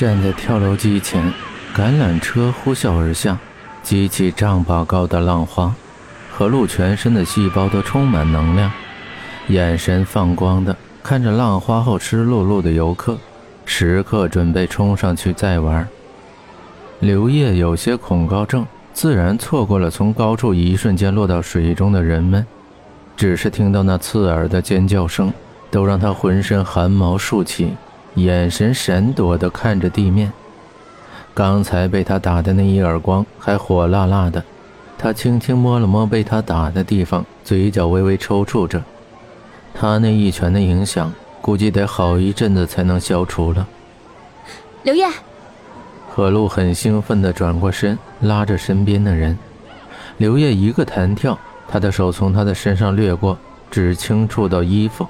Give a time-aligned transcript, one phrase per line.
[0.00, 1.30] 站在跳楼机前，
[1.76, 3.36] 橄榄车呼啸而下，
[3.82, 5.74] 激起丈把高的浪花。
[6.32, 8.72] 何露全身的细胞都充满能量，
[9.48, 13.18] 眼神放光的看着浪花后湿漉漉的游客，
[13.66, 15.86] 时刻准备冲上去再玩。
[17.00, 22.46] 刘烨有些恐高症，自然错过了从高处一瞬间落到水中的人们，
[23.18, 25.30] 只是听到那刺耳的尖叫声，
[25.70, 27.74] 都让他浑身汗毛竖起。
[28.14, 30.32] 眼神闪躲地看着地面，
[31.32, 34.42] 刚才被他打的那一耳光还火辣辣的。
[34.98, 38.82] 他轻轻摸了摸被他打的地方，嘴角微微抽搐着。
[39.72, 43.66] 他那一拳的影响，估计得好一阵子才能消除了。
[44.82, 45.08] 刘烨，
[46.10, 49.38] 何露很兴奋地转过身，拉着身边的人。
[50.18, 53.38] 刘烨一个弹跳，他的手从他的身上掠过，
[53.70, 55.06] 只轻触到衣服。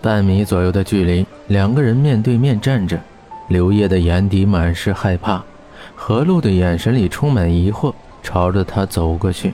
[0.00, 2.98] 半米左右的距离，两个人面对面站着。
[3.48, 5.42] 刘烨的眼底满是害怕，
[5.94, 7.92] 何露的眼神里充满疑惑，
[8.22, 9.52] 朝着他走过去。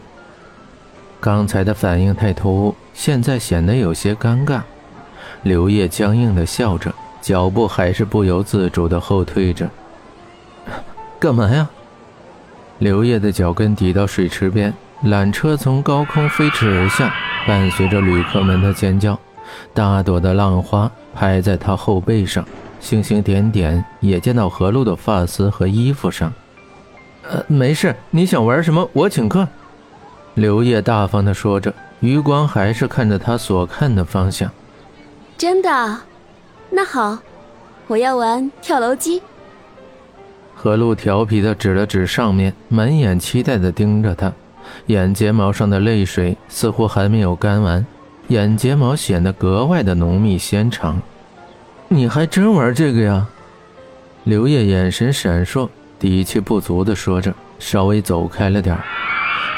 [1.19, 4.61] 刚才的反应太突兀，现在显得有些尴尬。
[5.43, 9.69] 刘烨僵硬的笑着，脚步还是不由自主的后退着。
[11.19, 11.69] 干嘛呀？
[12.79, 14.73] 刘烨的脚跟抵到水池边，
[15.05, 17.13] 缆车从高空飞驰而下，
[17.47, 19.19] 伴随着旅客们的尖叫。
[19.75, 22.45] 大朵的浪花拍在他后背上，
[22.81, 26.33] 星星点点也溅到何露的发丝和衣服上。
[27.29, 29.47] 呃，没事，你想玩什么，我请客。
[30.35, 34.51] 刘烨大方地说着，余光还是看着他所看的方向。
[35.37, 35.99] 真的？
[36.71, 37.19] 那好，
[37.89, 39.23] 我要玩跳楼机。
[40.55, 44.33] 何露调皮地指了指上面，满眼期待地盯着他，
[44.87, 47.85] 眼睫毛上的泪水似乎还没有干完。
[48.31, 51.03] 眼睫毛显得格外的浓密纤长，
[51.89, 53.27] 你还真玩这个呀？
[54.23, 58.79] 刘烨眼神闪烁，底气不足地说着，稍微走开了点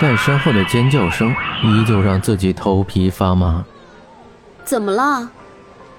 [0.01, 3.63] 但身后的尖叫声依旧让自己头皮发麻。
[4.65, 5.31] 怎么了？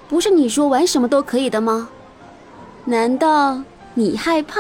[0.10, 1.90] 不是你说玩什么都可以的吗？
[2.86, 3.62] 难道
[3.94, 4.60] 你害怕？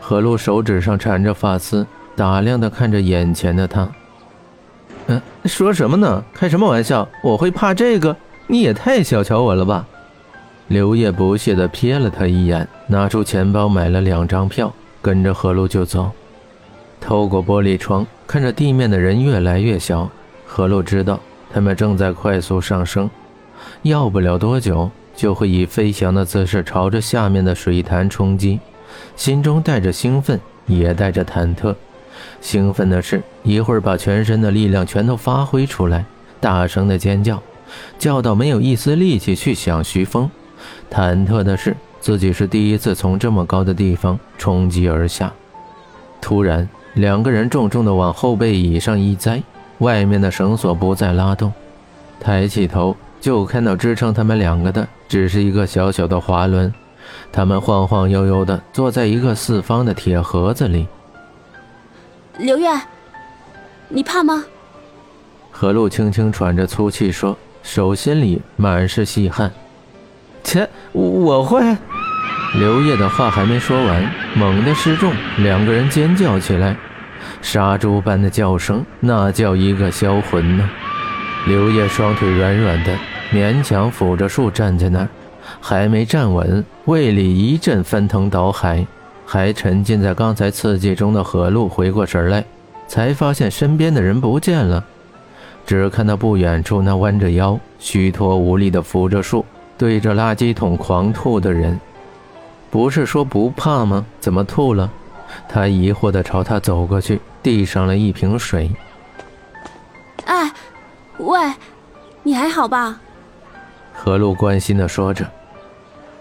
[0.00, 3.88] 何露手指上缠着发丝，打量地看着眼前的他。
[5.08, 6.24] 嗯，说什么呢？
[6.34, 7.08] 开什么玩笑？
[7.22, 8.16] 我会怕这个？
[8.48, 9.86] 你也太小瞧我了吧！
[10.68, 16.10] 刘烨不屑地瞥了他一眼，拿出钱包买了两张票，跟着何璐就走。
[17.00, 20.10] 透过玻璃窗看着地面的人越来越小，
[20.44, 21.20] 何璐知道
[21.52, 23.08] 他们正在快速上升，
[23.82, 28.58] 要不了多久就会以飞翔的姿势朝着下面的水潭冲击，
[29.14, 31.74] 心中带着兴奋，也带着忐忑。
[32.40, 36.04] 兴奋的是，一会儿把全身的力量全都发挥出来，
[36.40, 37.40] 大声的尖叫，
[37.96, 40.28] 叫到没有一丝力气去想徐峰；
[40.90, 45.32] 忐忑的是，自己是第一次从这么高的地方冲击而下。
[46.20, 49.40] 突然，两个人重重的往后背椅上一栽，
[49.78, 51.52] 外面的绳索不再拉动，
[52.18, 56.74] 抬起头就看到支撑他们两个的只是一个小小的滑轮，
[57.30, 60.88] 他们晃晃悠悠的坐在一个四方的铁盒子里。
[62.38, 62.68] 刘月，
[63.88, 64.44] 你怕吗？
[65.50, 69.50] 何露轻轻喘着粗气说，手心里满是细汗。
[70.44, 71.60] 切，我会。
[72.58, 76.76] 刘烨的话还没说完，猛地失重，两个人尖叫起来，
[77.42, 80.70] 杀猪般的叫声，那叫一个销魂呢。
[81.46, 82.96] 刘烨双腿软软的，
[83.32, 85.08] 勉强扶着树站在那儿，
[85.60, 88.86] 还没站稳，胃里一阵翻腾倒海。
[89.28, 92.44] 还沉浸在刚才刺激中的何露回过神来，
[92.88, 94.84] 才发现身边的人不见了，
[95.66, 99.44] 只看到不远处那弯着腰、虚脱无力的扶着树、
[99.76, 101.78] 对着垃圾桶狂吐的人。
[102.70, 104.04] 不是说不怕吗？
[104.20, 104.90] 怎么吐了？
[105.48, 108.70] 他疑惑地朝他走过去，递上了一瓶水。
[110.24, 110.52] 哎，
[111.18, 111.38] 喂，
[112.22, 113.00] 你还好吧？
[113.92, 115.26] 何露关心地说着。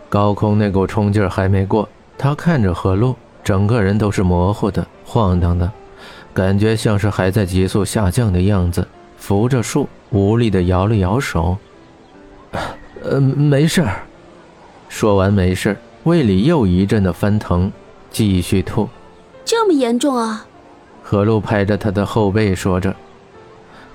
[0.07, 1.88] 高空那股冲劲还没过。
[2.17, 5.69] 他看着何露，整个人都是模糊的、晃荡的，
[6.35, 8.85] 感觉像是还在急速下降的样子。
[9.17, 11.57] 扶着树，无力地摇了摇手
[13.01, 14.03] ：“呃，没事儿。”
[14.89, 17.71] 说完没事胃里又一阵的翻腾，
[18.11, 18.87] 继续吐。
[19.43, 20.45] 这么严重啊？
[21.01, 22.93] 何露拍着他的后背说着，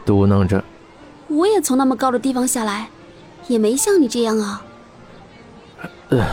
[0.05, 0.65] 嘟囔着
[1.29, 2.89] ：“我也从那么高的地方下来，
[3.47, 4.65] 也没像你这样啊。”
[6.09, 6.27] 呃，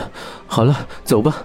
[0.47, 1.43] 好了，走吧。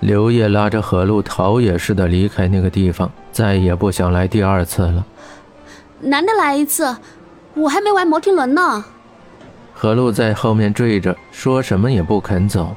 [0.00, 5.04] 刘烨拉着何露逃也似的离开那个地方，再也不想来第二次了。
[6.00, 6.96] 难得来一次，
[7.54, 8.84] 我还没玩摩天轮呢。
[9.74, 12.76] 何露在后面追着，说什么也不肯走。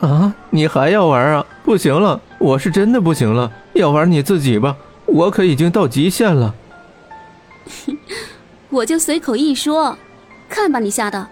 [0.00, 1.44] 啊，你还要玩啊？
[1.62, 4.76] 不行了，我是真的不行了，要玩你自己吧，
[5.06, 6.54] 我可已经到极限了。
[8.70, 9.96] 我就随口一说，
[10.48, 11.28] 看把你吓的。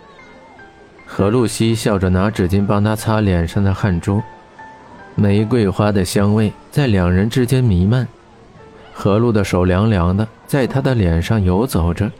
[1.06, 4.22] 何露西笑着拿纸巾帮他擦脸上的汗珠，
[5.20, 8.08] 玫瑰花的香味在两人之间弥漫。
[8.94, 12.10] 何露的手凉凉的，在他的脸上游走着，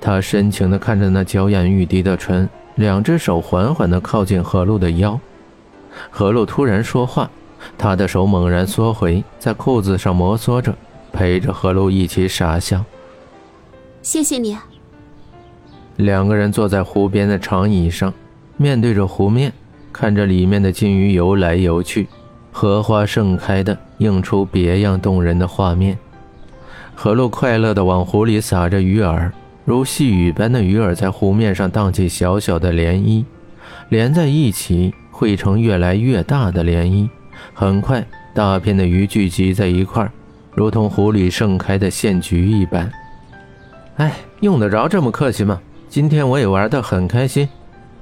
[0.00, 5.18] 他深情地看着那娇艳欲滴的唇，两只手缓缓地靠近何露的腰。
[6.10, 7.30] 何露突然说话，
[7.78, 10.74] 他的手猛然缩回，在裤子上摩挲着，
[11.12, 12.84] 陪着何露一起傻笑。
[14.02, 14.58] 谢谢你。
[15.98, 18.12] 两个人坐在湖边的长椅上，
[18.56, 19.52] 面对着湖面，
[19.92, 22.08] 看着里面的金鱼游来游去，
[22.56, 25.98] 荷花盛开的映出别样动人的画面。
[26.94, 29.28] 何露快乐地往湖里撒着鱼饵，
[29.64, 33.24] 如细雨般的鱼饵在湖面上荡起小小的涟漪，
[33.88, 37.08] 连在一起汇成越来越大的涟漪。
[37.52, 40.08] 很快，大片的鱼聚集在一块，
[40.54, 42.88] 如同湖里盛开的线菊一般。
[43.96, 44.12] 哎，
[44.42, 45.60] 用得着这么客气吗？
[45.88, 47.48] 今天我也玩得很开心，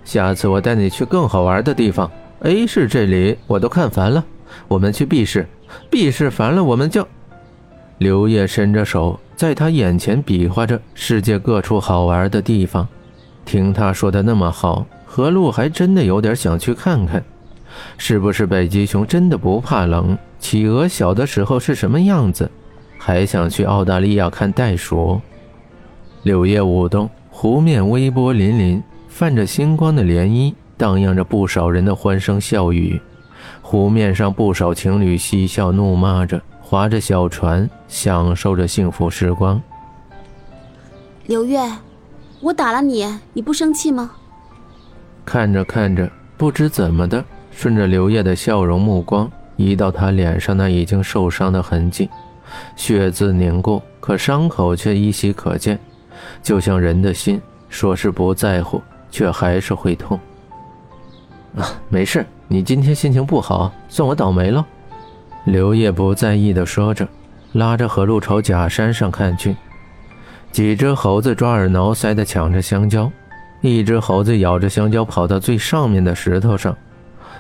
[0.05, 2.10] 下次我带你去更好玩的地方。
[2.40, 4.22] A 市这里我都看烦了，
[4.69, 5.46] 我们去 B 市
[5.90, 7.06] ，B 市烦了我们就……
[7.99, 12.87] 刘烨伸着手在他眼前比划着世界各处好玩的地方，
[13.44, 17.22] 听他说的那么好，何路还真的有点想去看看，
[17.96, 20.16] 是不是北极熊真的不怕冷？
[20.38, 22.50] 企鹅小的时候是什么样子？
[22.98, 25.20] 还想去澳大利亚看袋鼠。
[26.22, 27.08] 柳叶舞动。
[27.34, 33.00] 湖面微波粼粼，泛着星光的涟漪，荡漾着不少人的欢声笑语。
[33.72, 39.58] 湖面上不少情侣嬉笑怒骂着，划着小船，享受着幸福时光。
[41.24, 41.58] 刘月，
[42.42, 44.10] 我打了你，你不生气吗？
[45.24, 52.10] 看着看着，不知怎么的，顺着刘烨的笑容目光移到他脸上那已经受伤的痕迹，
[52.76, 55.78] 血渍凝固，可伤口却依稀可见。
[56.42, 57.40] 就像人的心，
[57.70, 60.20] 说是不在乎，却还是会痛。
[61.56, 64.64] 啊，没事，你今天心情不好，算我倒霉了。
[65.44, 67.06] 刘烨不在意的说着，
[67.52, 69.56] 拉着何露朝假山上看去。
[70.50, 73.10] 几只猴子抓耳挠腮的抢着香蕉，
[73.60, 76.76] 一只猴子咬着香蕉跑到最上面的石头上，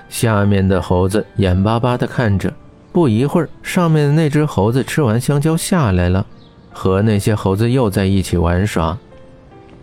[0.08, 2.52] 下面的猴子眼巴巴的看着。
[2.92, 6.26] 不一会儿，上面的那只猴子吃完香蕉下来了。
[6.74, 8.96] 和那些猴子又在一起玩耍，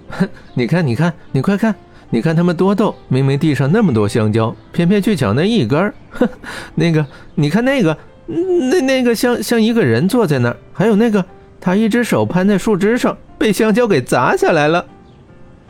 [0.09, 0.27] 哼！
[0.55, 1.75] 你看，你看，你快看，
[2.11, 2.95] 你看他们多逗！
[3.07, 5.93] 明明地上那么多香蕉，偏偏去抢那一根儿。
[6.09, 6.27] 哼，
[6.73, 7.95] 那个，你看那个，
[8.25, 11.23] 那那个像像一个人坐在那儿，还有那个，
[11.61, 14.83] 他一只手攀在树枝上，被香蕉给砸下来了。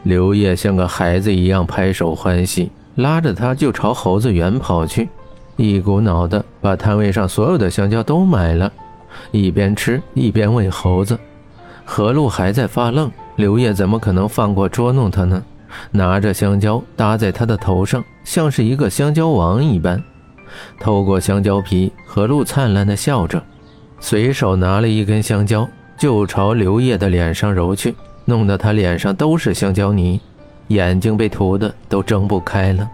[0.03, 5.09] 刘烨像个孩子一样拍手欢喜，拉着他就朝猴子园跑去，
[5.57, 8.71] 一股脑的把摊位上所有的香蕉都买了。
[9.31, 11.19] 一边吃一边喂猴子，
[11.83, 13.11] 何路还在发愣。
[13.35, 15.43] 刘烨怎么可能放过捉弄他呢？
[15.91, 20.01] 拿着香蕉搭在他的头上，像是一个香蕉王一般。
[20.79, 23.41] 透过香蕉皮，何露灿烂地笑着，
[23.99, 25.67] 随手拿了一根香蕉
[25.97, 27.93] 就朝刘烨的脸上揉去，
[28.25, 30.19] 弄得他脸上都是香蕉泥，
[30.69, 32.89] 眼睛被涂的都睁不开了。